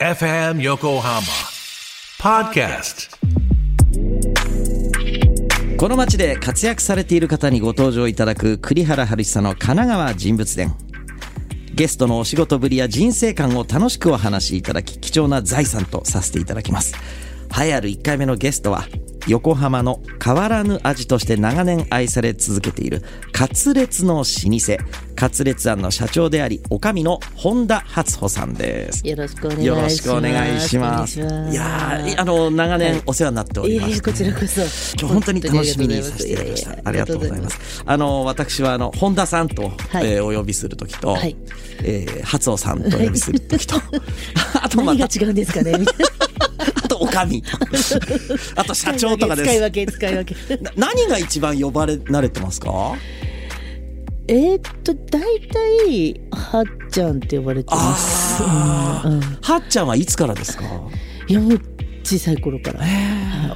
[0.00, 1.20] FM Yokohama
[2.18, 3.10] Podcast.
[5.76, 10.74] この街で活躍されている方にご登場いただく栗原春久の神奈川人物伝。
[11.74, 16.94] ゲストのお仕事ぶりや人生観を楽しくお話しいただき貴重な財産とさせていただきます。
[17.54, 18.86] 栄えある1回目のゲストは
[19.26, 23.02] 横浜の変わらぬ味として長年愛され続けている
[23.32, 24.24] カツレツの老舗
[25.14, 29.66] カツレツ庵の社長であり女将の本田初穂さんですよろしくお願いします。
[29.66, 31.20] よろしくお願いします。
[31.20, 34.60] いやーあの長年お世話になっておりまして、いこちらこそ。
[34.98, 36.78] 今日本当に楽しみにさせていただきました。
[36.84, 37.82] ありがとうございます。
[37.84, 39.68] あの私はあの本田さんと、は
[40.02, 41.36] いえーお呼びする時と、はい
[41.82, 43.76] えー初尾さんとお呼びする時と、
[44.62, 46.19] あとまた何が違うんですかねみたいな。
[47.10, 47.42] あとおかみ、
[48.56, 49.48] あと社長とかです。
[49.50, 50.56] 使い分け、使い分け。
[50.58, 52.94] な何が一番呼ばれ慣れてますか？
[54.28, 58.42] えーっと、大体、はっちゃんって呼ばれてます。
[58.46, 60.64] あうんうんはっちゃんはいつからですか？
[61.26, 61.60] いや、もう
[62.04, 62.80] 小さい頃から。
[62.80, 62.90] はい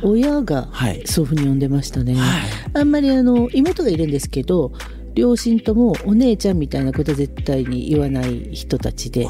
[0.02, 2.14] 親がはいそういうふうに呼んでましたね。
[2.14, 2.40] はい
[2.74, 4.72] あんまりあの、妹がいるんですけど、
[5.14, 9.28] 両親ともお姉ちゃんみたいなことは絶対に言わない人たちで。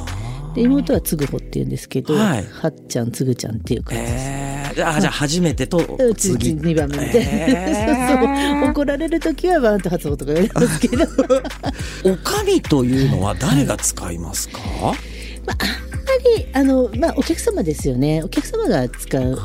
[0.55, 2.45] で妹はつぐほって言うんですけど、はい。
[2.45, 4.15] はっちゃんつぐちゃんっていう感じです。
[4.15, 5.81] えー、あじゃあ初めてと
[6.17, 11.05] 次2番目みたいう怒られる時はバンと発音とか言われますけど。
[12.13, 14.61] おかみというのは誰が使いますか？
[15.47, 18.23] まあ、あんまりあの、まあ、お客様ですよね。
[18.23, 19.37] お客様が使う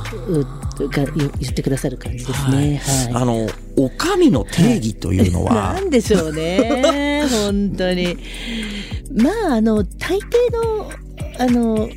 [0.87, 2.81] が言言ってくださる感じですね。
[2.83, 7.25] はい、あのおかみの定義というのは、 なんでしょうね。
[7.30, 8.17] 本当に
[9.11, 10.91] まああの大抵の
[11.39, 11.89] あの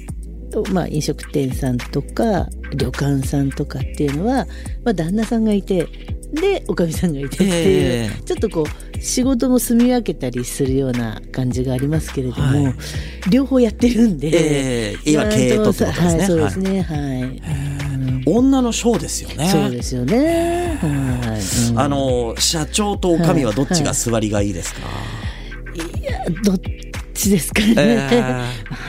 [0.70, 2.46] まあ、飲食店さんとか
[2.77, 4.46] 旅館さんとかっていうのは、
[4.84, 5.88] まあ、旦那さんがいて
[6.34, 8.22] でおかみさんがいてっていう、ええ。
[8.24, 12.74] ちょっとこう仕事も住み分けたりするような感じがありますけれども、はい。
[13.30, 15.10] 両方やってるんで、ええ。
[15.10, 16.18] 今経営とってことですね。
[16.18, 16.83] はい、そうですね。
[16.83, 19.48] はい、うん女のシですよね。
[19.48, 20.78] そうですよね。
[20.80, 20.88] は
[21.38, 21.80] い、うん。
[21.80, 24.80] あの社長とおかみはどっちが座りがいいですか？
[25.74, 26.58] いやどっ
[27.22, 28.08] ちですかね、え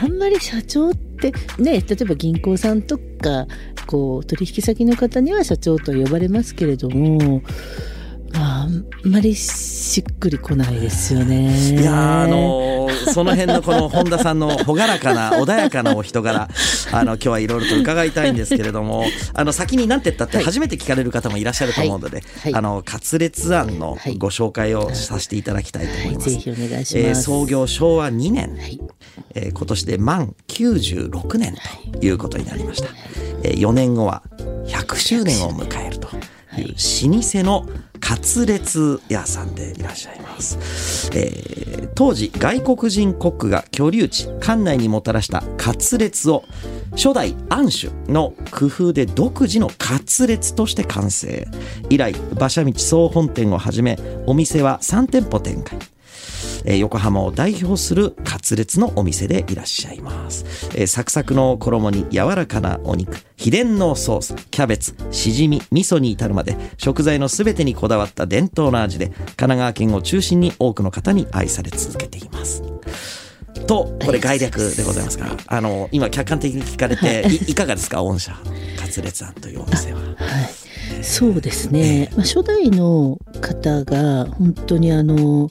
[0.02, 3.46] あんまり社長ってね例えば銀行さんとか
[3.86, 7.50] こう取引先の方には社長と呼ばれますけれどもま
[8.36, 11.70] ああんまりしっくりこないですよね。
[11.70, 16.48] いやーあのーその辺のこの本田さんの朗らかな穏やかなお人柄
[16.92, 20.44] あの今日はいろいろと伺いたいんですけれどもあの先に何て言ったってはい。
[20.46, 22.24] 初めて聞かれる方もいらっしゃると思うので、はい。
[22.44, 22.54] はい。
[22.54, 24.16] あのカツレツ案のはい。
[24.16, 26.30] ご紹介をさせていただきたいと思います。
[26.30, 26.98] ぜひお願いします。
[26.98, 28.80] えー創業昭和2年、はい。
[29.34, 31.54] えー今年で満96年
[31.92, 32.10] とい。
[32.10, 32.88] うことになりました、
[33.42, 34.22] えー4年後は
[34.66, 36.08] 100周年を迎えると
[36.58, 37.66] いう老舗の
[38.04, 46.44] カツレツ屋さんでいらっしゃいます、えー当時外国人コックが居留地館内にもたらしたカツレツを
[46.92, 51.46] 初代安守の工夫で独自のカツレツとして完成。
[51.90, 55.78] 以来馬車道総本店をはじめお店は3店舗展開。
[56.64, 73.23] えー横浜を代表するカツレツのお店でいらっしゃいます、えーサクサクの衣に柔らかなお肉秘伝のソースキャベツしじみ味噌に至るまで食材の全てにこだわった伝統の味で神奈川県を中心に多くの方に愛され続けています。
[73.54, 77.52] とこれ概略でございますがあの今客観的に聞かれてい。
[77.52, 78.32] いかがですか御社
[78.78, 80.00] カツレツ庵というお店は。
[80.00, 80.04] は
[81.00, 85.50] い、そうですね、まあ、初代の方が本当にあの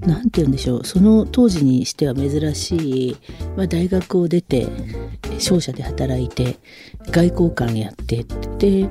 [0.00, 0.84] なんて言うんでしょう。
[0.84, 3.16] その当時にしては珍しい、
[3.56, 4.66] まあ、大学を出て
[5.38, 6.56] 商社で働いて
[7.10, 8.24] 外交官やって
[8.58, 8.88] で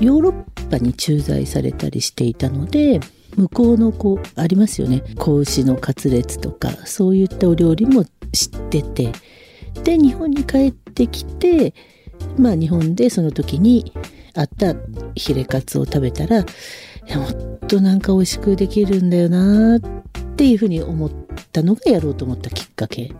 [0.00, 3.00] ヨーロッパに駐在されたりしていたので
[3.36, 5.02] 向こうのこうありますよね。
[5.18, 9.12] 子牛のカツレツとかそういったお料理も知ってて。
[9.84, 11.74] で日本に帰ってきて
[12.36, 13.92] まあ日本でその時に
[14.34, 14.74] あった
[15.14, 19.80] ヒレカツを食べたらもっとなんか美味しくできるんだよなっ
[20.36, 21.10] ていうふうに思っ
[21.52, 23.12] たのがやろうと思ったきっかけ。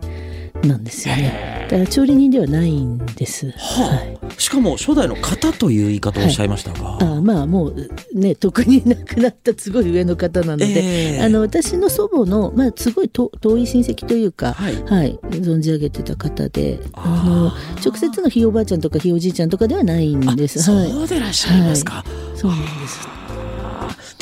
[0.63, 1.67] なんですよね。
[1.69, 3.51] だから調理人ではないんです。
[3.51, 4.41] はい。
[4.41, 17.51] しかも初代の方という言い方をおっしゃいましたが、あまあもうね特に亡くなったすごい上の方なので、ええあの私の祖母の、まあ、すごいと遠い親戚というか、はいはい、存じ上げてた方でああの
[17.83, 20.59] 直接のひいおばあちゃんとかひいおじいちゃんとかではないんです。
[20.71, 22.03] はい、そうでいらっしゃいますか、
[22.35, 23.22] そうなんです。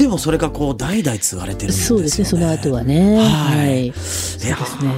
[0.01, 2.01] でもそれがこう代々継がれてるんですよね。
[2.01, 3.17] そうですねその後はね。
[3.17, 3.85] ははいい。
[3.85, 3.95] いやで
[4.35, 4.47] す
[4.83, 4.91] ね。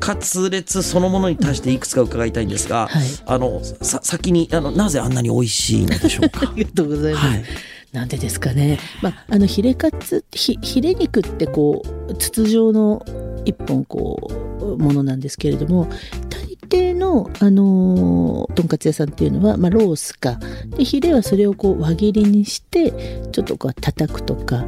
[0.00, 6.40] カツレツそのものに対していくつか伺いたいんですが、はいあのさ先にあのなぜあんなに美味しいのでしょうか？
[6.46, 6.52] あ。
[6.56, 7.26] りがとうございます。
[7.26, 7.44] はい
[7.92, 8.78] なんでですかね。
[9.02, 13.00] まあ、あのヒレカツひヒレ肉ってこう筒状の
[13.44, 14.18] 一本こ
[14.60, 15.88] うものなんですけれども
[16.28, 20.38] 大定の、あのーとんかつ屋さんっていうのは、まあ、ロースか。
[20.76, 22.92] でヒレはそれをこう輪切りにして
[23.32, 24.66] ちょっとこう叩くとか。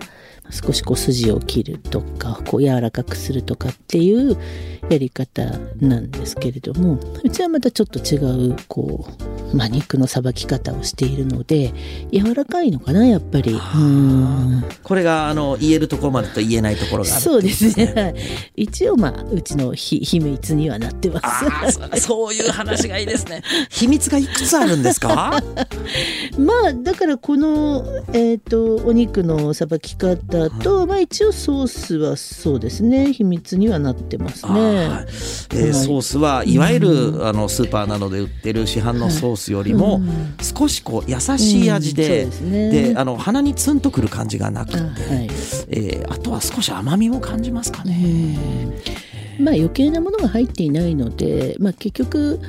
[0.51, 4.37] 少しこう筋を切るとかこう柔らかくするとかっていう
[4.89, 5.43] やり方
[5.81, 8.19] なんですけれどもうちはまたちょっと違
[8.53, 9.09] うこ
[9.53, 11.73] う、まあ、肉のさばき方をしているので
[12.13, 13.53] 柔らかいのかなやっぱり。
[13.53, 17.93] うんこれがあの言えるところまでと言えないところがあるそうですね。
[17.97, 18.09] は
[18.57, 21.27] い一応まあうちのひ秘密にはなってます。
[21.27, 25.43] ああそそういう話がいいですね秘密がいくつあるんですか？
[26.39, 33.13] まあだからこのえっ、とお肉のさばき方と、まあ一応ソースはそうですね。
[33.13, 34.61] 秘密にはなってますはい。
[34.61, 35.07] ね。
[35.55, 40.01] えーソースはいわゆる、あのスーパーなどで売ってる市販のソースよりも、
[40.41, 42.71] 少しこう優しい味で,、うんですね。
[42.93, 44.95] であの鼻にツンとくる感じがなくて、あはい。
[45.71, 48.39] えーあとは少し甘みも感じますかね。
[49.41, 52.41] まあ余計なものが入っていないので、まあ結局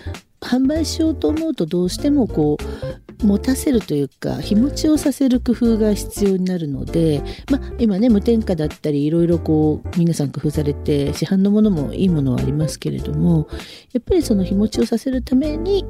[0.42, 13.48] 販売しようと思うとどうしてもこう持たせるというか日持ちをさせる工夫が必要になるので、まあ、今ね無添加だったりいろいろこう皆さん工夫されて市販のものもいいものはありますけれども
[13.94, 15.86] やっぱりその日持ちをさせるために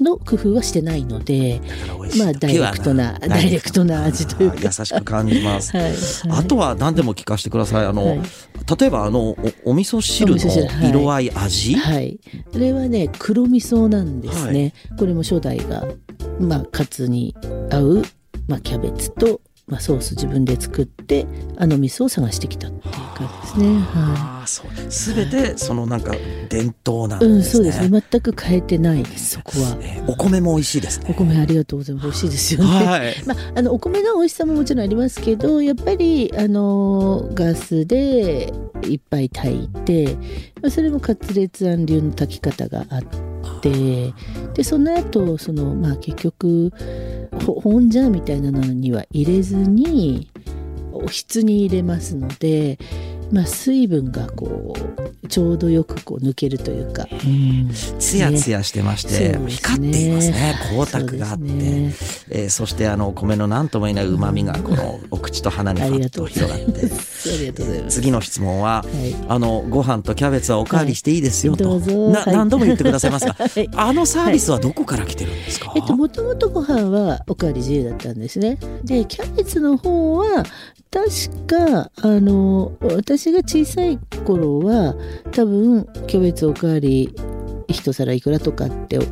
[0.00, 1.60] の工夫はしてないので、
[2.18, 4.56] まあダイレクトなダイレクトな味というか。
[4.62, 5.72] 優しく感じます。
[5.76, 5.94] はいはい。
[6.30, 7.86] あとは何でも聞かせてください。
[7.86, 8.20] あの、はい。
[8.78, 12.20] 例えばあのおお味噌汁の色合い、味、はい、
[12.52, 15.88] これはね黒味噌なんですね、これも初代が
[16.40, 17.34] まあカツに
[17.70, 18.02] 合う、
[18.48, 21.26] まあ、キャベツと、まあ、ソース自分で作って
[21.56, 23.78] あの味噌を探してきたっていう感じですね。
[23.80, 24.90] はああそう。
[24.90, 26.12] すべてそのなんか
[26.48, 27.52] 伝統なんい、うん、ですね。
[27.52, 28.04] そうですね。
[28.10, 29.78] 全く変えてないですそこは。
[29.80, 31.14] えーお米も美味しいですおね。
[31.16, 32.04] 米ありがとうございます。
[32.06, 33.14] 美味しいですよね、はい。
[33.26, 38.52] まあ、あのお米の美味しさももちろんありますけどやっぱりあのガスで
[38.88, 40.16] いっぱい炊いて
[40.60, 43.29] まあそれもカツレツ庵流の炊き方があって
[43.62, 46.72] でその後そのまあ結局
[47.46, 50.30] ほ本ジャーみたいなのには入れずに
[50.92, 52.78] おひつに入れますので、
[53.32, 57.70] まあ、水分がこうちょうどよくこう抜けるというか、うん。
[57.70, 59.48] つやつやしてまして、ね。
[59.48, 60.54] 光っていますね。
[60.70, 61.94] 光沢があって、ね。
[62.30, 66.86] えーそしてあのお米の何とも言えない旨味がこのお口と鼻にファッとありがとうござ広がって。
[66.86, 67.30] います。
[67.30, 67.94] ありがとうございます。
[67.94, 69.16] 次の質問は、はい。
[69.28, 72.32] あのご飯とキャベツはおかわりしていいですよと、はい。
[72.32, 73.70] 何度も言ってくださいますが、 はい。
[73.74, 78.58] あのサービスはどこから来てるんですか、えっと、もともとご飯はおかわり自由だったんですね。
[78.84, 80.44] で、キャベツの方は、
[80.90, 84.96] 確か、あの、私が小さい頃は、
[85.30, 87.14] 多分、キャベツおかわり
[87.68, 89.02] 一皿いくらとかってお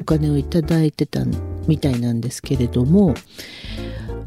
[0.00, 1.24] お金をいただいてた
[1.66, 3.14] みたいなんですけれども、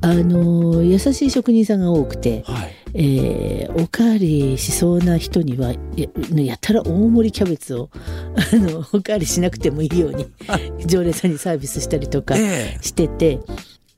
[0.01, 10.27] あの、優しい職人さんが多くて、はい、えーおかわりしそうな人にはややたら大盛りキャベツをあのおかわりしなくてもいいように
[10.85, 12.83] 常連さんにサービスしたりとかええ。
[12.83, 13.39] してて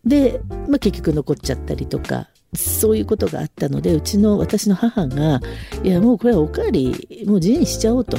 [0.06, 5.42] で、まあ、結局残っちゃったりとかそういうことがあったのでうちの私の母が
[5.84, 8.18] 「いやもうこれはおかわりもう自由にしちゃおうと」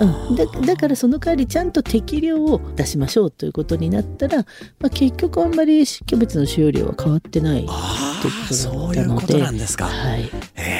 [0.00, 4.44] うん、だだからその代わりちゃんと適量を出しましょうということになったら、ま
[4.86, 9.00] あ、結局あんまりキャベツの使用量は変わってないあということだったので。
[9.00, 9.86] いうことなんですか。
[9.86, 10.30] はい。
[10.56, 10.77] ええ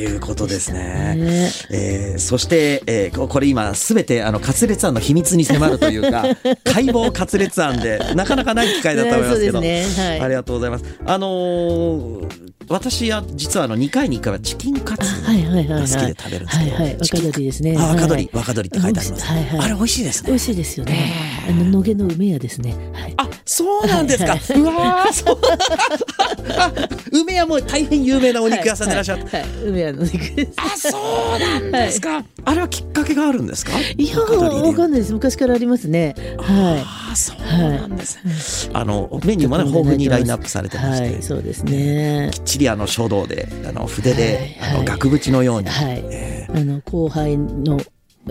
[0.00, 1.14] いうことですね。
[1.16, 6.24] ねえーそして、えーここれ今すべてあのカツレツ案の秘密に迫るというか
[6.64, 10.84] 解剖カツレツ案でなかなかない機会だと思いますけど、 ねはいありがとうございます。
[11.04, 19.24] あのー私は実はあの2回に1回はチキンカツあはいはいはいはいが好きで食べるんですけど、はいはい若鶏ですねあ若鶏、はい若鶏って書いてあります。
[19.24, 20.28] はいはいあれ美味しいですね。
[20.28, 21.12] 美味しいですよね。
[21.48, 22.76] あの野毛の梅屋ですね。
[22.92, 23.14] はい。
[23.16, 24.36] あ、そうなんですか。
[24.36, 25.40] はいうわーそう。
[26.58, 26.72] あ
[27.12, 29.36] 梅屋も大変有名なお肉屋さんでいらっしゃって。
[29.36, 30.52] はい、はいの肉です。
[30.56, 32.24] あ、そうなんですか。
[32.44, 33.72] あれはきっかけがあるんですか？
[33.78, 35.12] いやわかんないです。
[35.12, 36.14] 昔からありますね。
[36.38, 38.70] はああ、そうなんですね。
[38.72, 42.40] あのメニューもね豊富にラインナップされてまして、はい、そうですねき。
[42.40, 45.68] っちりあの書道であの筆で、はいはいあの額縁のように。
[45.68, 46.04] はい。
[46.10, 47.80] えあの後輩の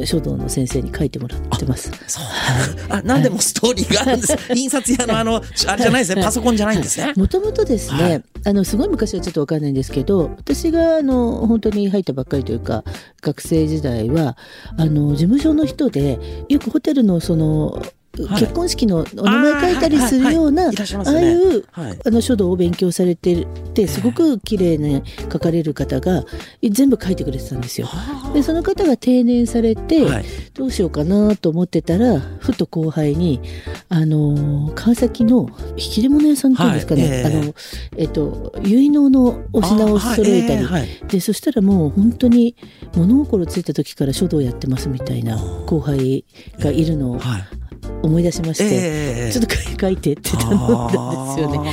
[0.05, 1.91] 書道の先生に書いてもらってます。
[2.08, 2.24] そう。
[2.89, 4.38] あ、なんでもストーリーがあるんです。
[4.53, 6.24] 印刷屋のあのあれじゃないですね。
[6.24, 7.13] パソコンじゃないんですね。
[7.15, 12.84] もともとですね、はいあのすごい昔はちょっとわかんないんですけど私があの本当に入ったばっかりというか
[13.22, 14.38] 学生時代は
[14.77, 22.00] あの事務所の人でよくホテルのそのはい結婚式のお名前書いたりするような、ああいうはい。
[22.06, 26.25] あの書道を勉強されててすごく綺麗に書かれる方が
[26.63, 27.88] 全部書いてくれてたんですよ。
[28.34, 30.25] でその方が定年されて、はい。
[30.54, 33.39] どうしようかなと思ってたらふと後輩に
[33.88, 37.54] あの川崎の引き出物屋さんっていうんですかね、あの
[37.96, 42.56] えっと結納のお品を揃えたり、でそしたらもう本当に
[42.96, 46.25] 物心ついた時から書道やってますみたいな後輩
[46.60, 47.59] がいるのをはい
[48.01, 51.70] 思い出しまして、ええちょっと書いてって頼んだんですよね。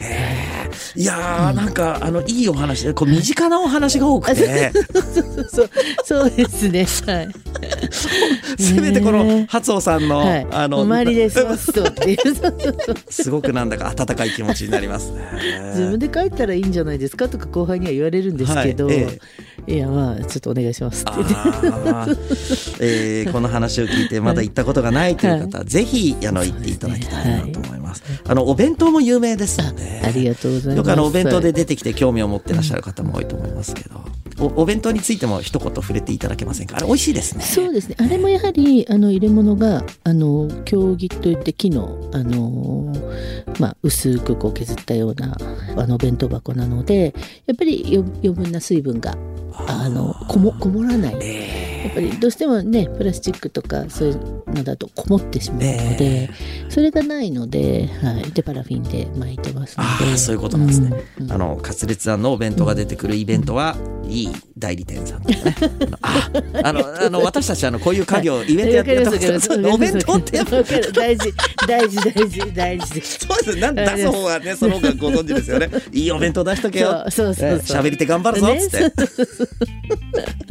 [0.00, 0.04] い。
[0.04, 0.48] え
[0.96, 1.00] え。
[1.00, 4.72] いやーなんかあのいいお話でこう身近なお話が多くて。
[4.72, 5.70] そうそう
[6.04, 6.86] そうですね。
[7.12, 7.28] はい。
[8.58, 11.42] せめてこのね初尾さんの、はい、あのお参りです。
[11.44, 12.18] ますとっていう
[13.08, 15.20] すごくなんだか温かい気持ちになりますね。
[15.70, 19.20] 自分で書いたらいいんじゃないですかとか後輩には言われるんですけど、はい
[19.68, 21.12] いえやまあちょっとお願いしますって
[22.80, 28.02] えーこの話を聞いてまだ行ったことがないという方は、ぜひあの行っていただきたいなと思います。
[28.26, 30.02] あのお弁当も有名ですよね。
[30.04, 30.76] ありがとうございます。
[30.78, 34.00] よくあのお弁当で出てきて興味を持ってらっしゃる方も多いと思いますけど、
[34.38, 36.76] おお弁当についても一言触れていただけませんか？
[36.76, 37.44] あれ美味しいですね。
[37.44, 37.96] そうですね。
[37.98, 42.94] あれもやはりあの入れ物があの経木といって木のあの
[43.58, 45.36] まあ薄くこう削ったような
[45.76, 47.14] あの弁当箱なので、
[47.46, 49.16] やっぱりよ余分な水分が
[49.88, 51.16] あのこもこもらない。
[51.22, 56.30] えやっぱりどうしてもねプラスチックとかそういうのだとこもってしまうので、
[56.68, 60.10] それがないので、はい、でパラフィンで巻いてますので。
[60.10, 60.88] ああそういうことなんですね。
[61.18, 63.76] うんうんあのカツレツ庵のお弁当が出てくるイベントは、
[64.08, 65.54] いい代理店さんですね。
[66.02, 66.30] あ
[66.64, 70.42] あの あの私たちあのこういう家業イベントやってやってますけどそうお弁当って
[70.92, 71.32] 大事
[71.66, 73.18] 大事大事大事です。
[73.26, 75.70] そうですなん出す方はねその方がご存知ですよね。
[75.92, 77.04] いいお弁当出しとけよ。
[77.10, 78.92] そうそうそうそうね喋り手頑張るぞっつって。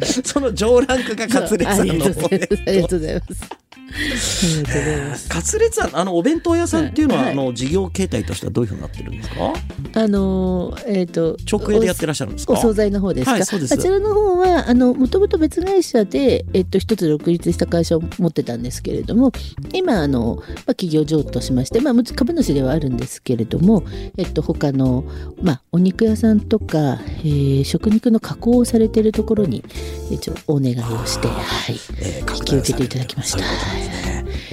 [0.24, 2.64] その上ランクがカツレツあり庵のがとうございます。
[2.68, 3.67] ありがとうございます。
[5.30, 7.32] カツレツ庵あのお弁当屋さんっていうのは、はい。
[7.32, 9.54] あの事業形態としてはどういうふうになってるんですか？
[9.94, 12.54] あのえっ、と直営でやってらっしゃるんですか？
[12.54, 13.74] お惣菜の方ですか、はいそうです。
[13.74, 19.32] あちらの方はあのもともと別会社で、えっと、一つ独立した会社を持ってたんですけれども
[19.74, 23.84] 今あの、まあ、企業譲渡としまして、まあ、株主ではあるんですけれども、
[24.18, 25.04] えっと、他の、
[25.42, 29.64] まあ、お肉屋さんとか、えー食肉の加工をされているところに
[30.10, 31.34] 一応お願いをして、は
[31.72, 33.40] い、えー引き受けていただきました。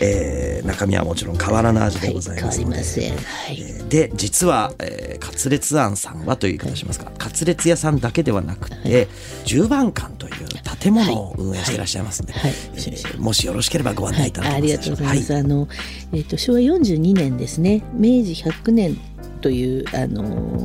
[0.00, 2.76] えー中身はもちろん変わらぬ味ではい、ございますので。
[2.76, 3.10] りません。
[3.12, 3.16] は
[3.52, 9.08] いえーで実は、えー、カツレツ庵さんはという言い方しますか、カツレツ屋さんだけではなくて、
[9.44, 10.34] 十番館という
[10.80, 15.02] 建物を運営していらっしゃいますので、はいえーもしよろしければご案はい内いただありがけますでしょうか。
[15.02, 15.36] とうございます。
[15.36, 15.68] あの、
[16.12, 17.84] えっ、と、昭和42年ですね。
[17.92, 18.98] 明治100年
[19.42, 20.22] という、あの、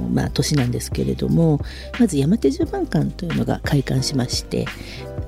[0.09, 1.59] まあ、年なんですけれども。
[1.99, 4.65] まず山手十番館というのが開館しまして。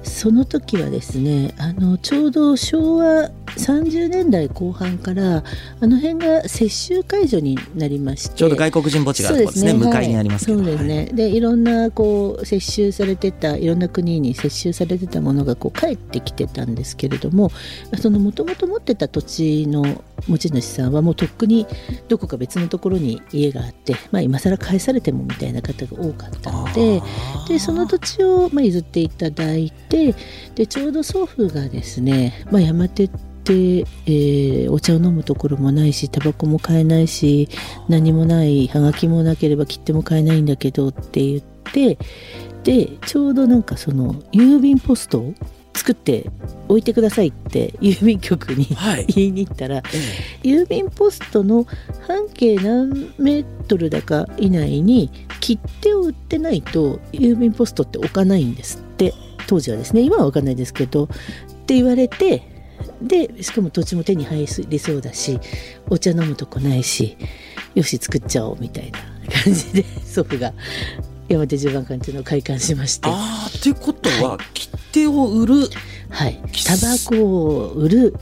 [0.03, 5.43] その時はですね、あの、ちょうど昭和30年代後半から。
[5.79, 8.35] あの辺が接収解除になりまして。
[8.35, 17.51] ちょうど外国人墓地があるところですね向かいにありますけど、そうですね、でいろんなこう接収されてたいろんな国に接収されてたものがこう帰ってきてたんですけれども
[17.99, 21.67] そのもともと持ってた土地の持ち主さんはもうとっくに
[22.07, 27.01] どこか別のところに家があって、まあ、今更返されてもみたいな方が多かったので
[27.47, 30.15] でその土地をまあ譲っていただいて
[30.55, 37.49] でちょうど祖父がですね、まあ、山手って、えーお茶を飲むところもないしタバコも買えないし
[37.89, 41.97] 何もないはがきもなければ切手も買えないんだけどって言って
[42.63, 45.33] でちょうどなんかその郵便ポストを
[45.73, 46.29] 作って
[46.67, 49.05] 置いてくださいって郵便局にはい。
[49.07, 49.81] 言いに行ったらえ
[50.43, 51.65] 郵便ポストの
[52.07, 55.09] 半径何メートルだか以内に
[55.39, 59.13] 切手を売ってないと郵便ポストって置かないんですって。
[59.51, 61.07] 当時はですね今は分かんないですけどっ
[61.65, 62.43] て言われて
[63.01, 65.39] でしかも土地も手に入りそうだし
[65.89, 67.17] お茶飲むとこないし
[67.75, 68.99] よし作っちゃおうみたいな
[69.43, 70.53] 感じで祖父が
[71.31, 73.09] 山手十番館っていうのを開館しまして。
[73.09, 75.69] ああっていうことは切手を売る
[76.11, 78.15] はい、タバコを売る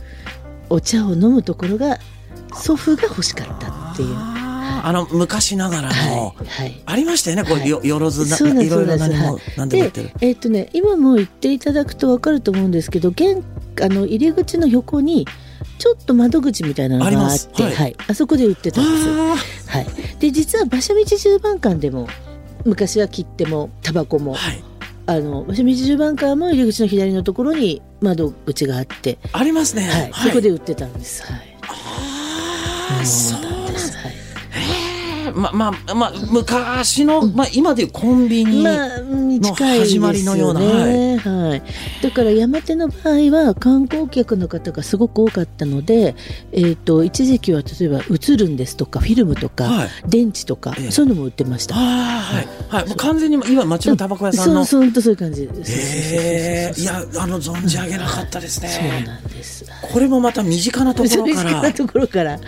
[0.69, 1.97] お茶を飲むところが
[2.53, 4.15] 祖父が欲しかったっていう。
[4.81, 6.81] あの昔ながらの、はい、はい。
[6.85, 7.67] ありましたよねこう、はい。
[7.67, 13.43] よよろずなそうなんですいろいろ何も何でもってる、えっ、とね今も言っていただくと分かると思うんですけど玄
[13.81, 15.27] あの入り口の横に
[15.79, 19.09] ちょっと窓口みたいなのがあってはい、あそこで売ってたんです。
[19.09, 19.87] あはい、
[20.19, 22.07] で実は馬車道十番館でも
[22.65, 24.63] 昔は切手もタバコも、ーはい。
[25.05, 29.89] あの道十番館も入り口の左のところに窓口があって、ありますね。
[30.13, 30.29] はい。
[30.29, 31.23] そこで売ってたんです。
[31.23, 31.57] はい。
[31.63, 33.48] ああそう
[35.31, 41.17] なんですはいへえままあまあ昔の、まあ今でいうコンビニ、まあ、に近いです始まりのようなよね。
[41.17, 41.63] はい。
[42.01, 46.15] だから山手の場合は観光客の方がすごく多かったので、
[46.51, 49.89] えっ、と一時期は例えば映るんですとかフィルムとか、はい。
[50.07, 50.91] 電池とか、ええ。
[50.91, 51.75] そういうのも売ってました。
[51.75, 52.47] ああはい。
[52.69, 52.87] はい。
[52.87, 54.65] もう完全に今町のタバコ屋さんの。
[54.65, 55.47] そうそうそういう感じ。
[55.47, 56.15] です。
[56.15, 59.65] ええいやあの存じ上げなかったですね、そうなんです。
[59.81, 61.61] これもまた身近なところから。
[61.61, 62.39] なところから、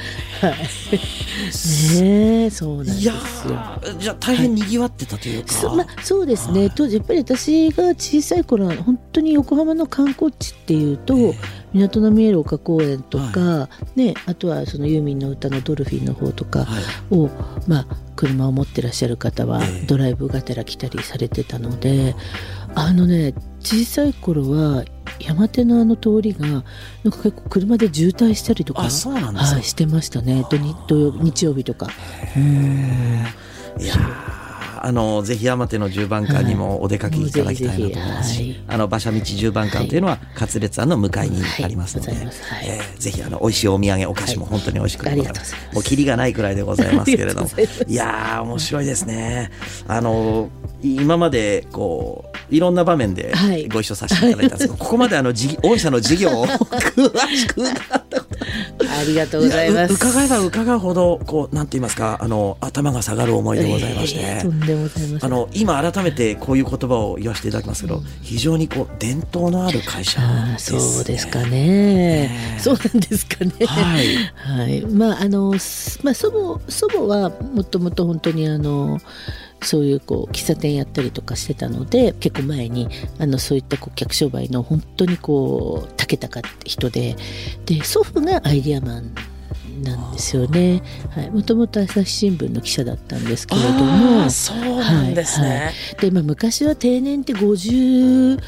[0.42, 2.02] はい。
[2.02, 3.14] ねえ、そうなんですよ。
[3.14, 11.36] いやーじゃあ大変にぎわってたというか、そまあ、そうですね、当時やっぱり私が小さい頃は本当に横浜の観光地っていうと、
[11.74, 17.16] 港の見える丘公園とか、ね、あとはそのユーミンの歌の「ドルフィン」の方とかはい。
[17.16, 17.30] を、
[17.68, 19.86] まあ、車を持ってらっしゃる方はええ。
[19.88, 22.16] ドライブがてら来たりされてたので
[22.76, 24.84] あのね小さい頃は
[25.20, 26.64] 山手のあの通りがなんか
[27.04, 29.54] 結構車で渋滞したりとかあそうなんですか。
[29.56, 30.46] はい、してましたね。
[30.50, 31.88] 土日土曜日曜日とか。
[32.36, 33.26] うん
[33.80, 34.32] いやー
[34.84, 38.64] あのぜひ山手の十番館にもお出かけいただきたいなと思いますし、はい。
[38.68, 45.18] あの馬車道十番館というのは勝烈庵の向かいにありますので、はいはいえーぜひあの美味しいお土産お菓子も本当に美味しくはい。
[45.18, 45.56] ございます。
[45.74, 47.50] もうキリがないくらいでございますけれども。
[47.88, 49.52] いやー面白いですね。
[49.88, 50.50] あの
[50.82, 57.78] 今までこういろんな場面ではいご一緒させていただいたんですけど、ここまであのじ 御社の事業を 詳しく伺っ
[58.10, 58.26] たこ
[58.78, 59.94] とありがとうございます。
[59.94, 64.46] 伺えば伺うほどこうなんて言いますかあの頭が下がる思いでございまして。
[65.22, 70.56] あの今改めてこういう言葉を言わせていただきますけど、非常にこう伝統のある会社ね。
[70.58, 71.50] そうですかね。
[71.52, 73.52] ねえそうなんですかね。
[73.66, 74.16] はい。
[74.36, 74.82] はい。
[74.82, 79.00] まああのすまあ祖母祖母はもともと本当にあの
[79.64, 82.90] そういうこう喫茶店やったりとかしてたので結構前に
[83.20, 87.16] あのそういったこう客商売の本当にこう長けたかって人で
[87.66, 89.14] で祖父がアイディアマン
[89.84, 90.82] なんですよね。
[91.10, 91.32] はい。
[91.32, 94.30] もともと朝日新聞の記者だったんですけれども。
[94.30, 95.48] そうなんですね。
[95.48, 98.40] はいはいで、まあ、昔は定年って55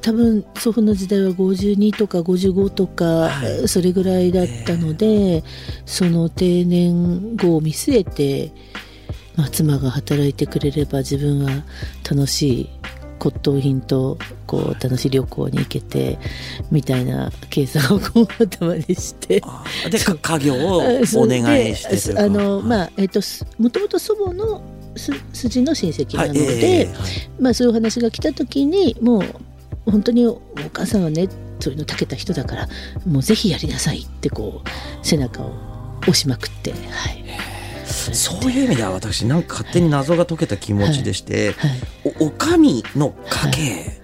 [0.00, 5.42] 多分祖父の時代は52とか55とか、はいそれぐらいだったので、
[5.84, 8.52] その定年後を見据えて、
[9.36, 11.64] まあ、妻が働いてくれれば自分は
[12.08, 12.70] 楽しい
[13.20, 16.18] 骨董品とこう楽しい旅行に行けて
[16.70, 19.42] みたいな計算をこう頭にして。
[19.90, 24.62] でか家業をお願いしてあのまあえっ、とすもともと祖母の
[24.96, 26.96] す筋の親戚なので、はいええはい
[27.38, 30.40] まあそういう話が来た時にもう本当にお
[30.72, 31.28] 母さんはね
[31.60, 32.68] そういうのたけた人だから
[33.06, 35.52] もうぜひやりなさいってこう背中を
[36.02, 36.76] 押しまくっては
[37.10, 37.24] い
[37.90, 41.70] そういう意味では私なんか勝手に謎が解けた気持ちでして、はい。
[42.20, 44.00] おお上の家系、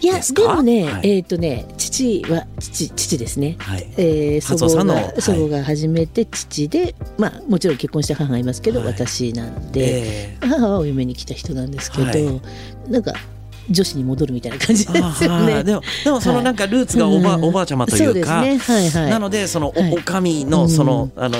[0.00, 0.06] い。
[0.06, 1.16] やでもね、はい。
[1.16, 3.56] えっ、とね父は父父ですね。
[3.58, 3.86] はい。
[3.96, 5.14] えー祖母初夫さんのはい。
[5.14, 8.88] が祖母が初めて父で、まあもちろん結婚した母がいますけど、はい。
[8.88, 12.40] 私なんで、え母はお嫁に来た人なんですけど、はい。
[12.90, 13.14] なんか
[13.70, 15.62] 女子に戻るみたいな感じーですよね。
[15.64, 18.34] でもでもそのなんかルーツがおば,、うんおばあちゃまというかそうですね。
[18.34, 19.10] はいはい。
[19.10, 19.92] なのでそのお,、はい。
[19.92, 21.38] お上のその、あの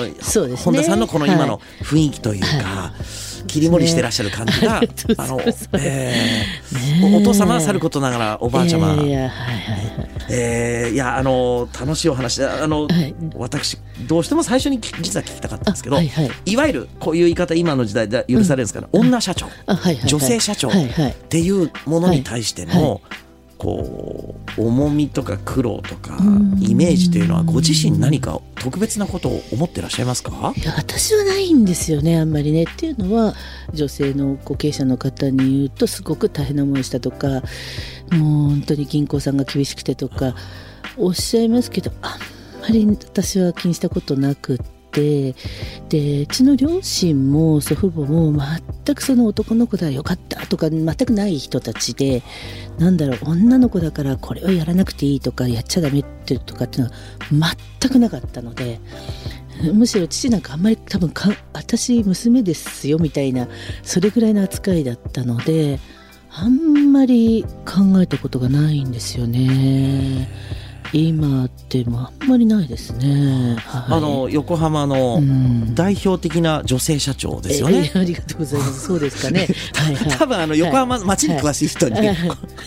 [0.57, 2.93] 本田さんのこの今のは雰囲気というか、は
[3.47, 4.81] 切り盛りしてらっしゃる感じが、
[5.19, 5.41] あの
[5.79, 8.97] えーお父様はさることながらおばあちゃま。
[10.29, 10.87] え。
[10.89, 12.37] ーいやあの楽しいお話。
[12.37, 13.15] であの、はい。
[13.37, 16.31] 私どうしても最初に聞実は聞きたかったんですけど、あはいはい。
[16.47, 20.09] いわゆるこういう言い方今の時代で許されるんですかね、女社長あはいはいはい。
[20.09, 20.89] 女性社長はい。
[20.89, 21.11] はい。
[21.11, 22.83] っていうものに対しての、はい。
[22.83, 23.01] は
[23.61, 26.59] こう重みとか苦労とかん。
[26.61, 30.55] イメージというのはご自身何か特別なことを思ってらっしゃいますか？
[30.57, 32.63] いや私はないんですよねあんまりね。
[32.63, 33.35] っていうのは
[33.75, 37.41] 女性の後継者の方に言うとすごく大変な思いしたとかもう
[38.51, 40.35] 本当に銀行さんが厳しくてとか
[40.97, 45.35] おっしゃいますけどあんまり私は気にしたことなくってで
[46.23, 48.33] うちの両親も祖父母も
[48.85, 52.23] 全くその男の子だよかったとか全くない人たちで
[52.79, 58.81] なんだろう女の子だからこれをやらなくていいとかやっちゃダメってとかっていうのは全くなかったので
[59.75, 63.49] むしろ父なんかあんまり多分か私娘ですよみたいな
[63.83, 65.79] それぐらいの扱いだったので
[66.33, 70.29] あんまり考えたことがないんですよね。
[70.93, 75.75] 今ってもあんまりないですね、はい、あの横浜のうん。
[75.75, 77.91] 代表的な女性社長ですよね。
[77.95, 78.87] えありがとうございます。
[78.87, 79.49] そうですかね。
[80.19, 82.17] 多分あの横浜町に詳しい人に、はい。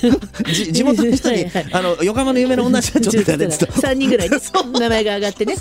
[0.53, 4.37] じ地元の人に、あの横浜の有名な女社長って言ったらねちょっと 3人ぐらいね
[4.79, 5.55] 名前が上がってね。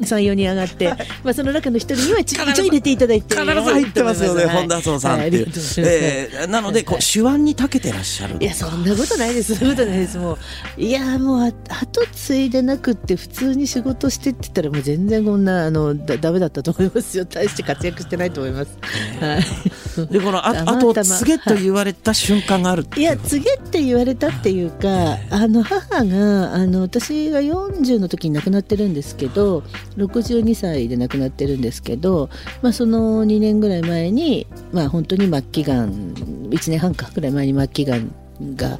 [0.00, 0.88] 34人上がって、
[1.24, 4.56] まあ、その中の一人にはち一応入れていただいて必ず入ってますよね、はい。
[4.56, 5.48] 本田荘さんっていう。
[5.78, 8.36] えーなのでこう手腕に長けてらっしゃる。
[8.40, 9.56] いやそんなことないです。
[9.56, 10.18] そんなことないです。
[10.18, 10.38] も
[10.78, 18.78] ういやもうああ後継いでなくって普通に仕事してって言ったらもう全然こんなあのだダメだったと思いますよ大して活躍してないと思います。
[19.18, 24.88] はい、でこのあたまたま後を継げと言われた瞬間があるっていや告げって言われたっていうか
[25.30, 29.60] あの母があの私が40の時に亡くなってるんですけど
[29.96, 32.28] 62歳で亡くなってるんですけど、
[32.60, 36.12] まあ、その2年ぐらい前に、まあ、本当に末期がん
[36.50, 38.10] 1年半かぐらい前に末期がん
[38.54, 38.78] が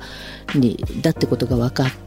[0.54, 2.05] にだってことが分かって。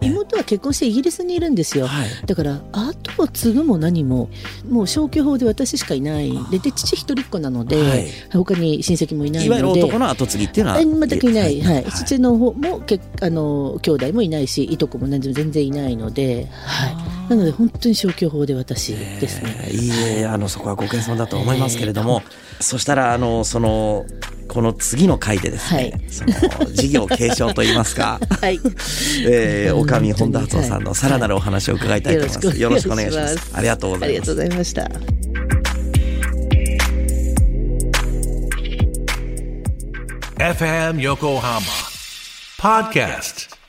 [0.00, 2.08] 妹は結婚してイギリスにいるんですよ、はい。
[2.26, 4.28] だから後を継ぐも何も
[4.68, 6.32] もう消去法で私しかいない。
[6.50, 8.08] でで父一人っ子なので、はい。
[8.32, 9.60] 他に親戚もいないので。
[9.60, 11.74] いわゆる男の後継ぎっていうのはあ全くいない、はい。
[11.74, 11.84] はい。
[11.92, 16.88] 父の方もけあの兄弟もいないしいとこも何でも全然いないので、は
[17.26, 19.56] い、なので本当に消去法で私ですね。
[19.68, 19.90] えーいい
[20.22, 22.22] えあのそこはご謙遜だと思いますけれども、
[22.60, 24.04] そしたらあのその
[24.50, 28.58] この次の回でですね、はいその事業継承といいますか、 はい、
[29.24, 32.58] えー、おかみ本田敦夫さんのさらなるお話を伺いたいと思います。
[32.58, 33.50] よろしくお願いします。
[33.52, 34.34] ありがとうございますありがとう。
[34.34, 34.90] ございました。
[40.40, 41.60] FM Yokohama
[42.58, 43.59] Podcast.